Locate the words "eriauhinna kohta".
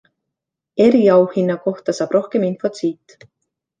0.85-1.97